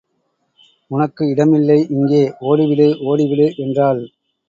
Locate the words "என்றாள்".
3.57-4.01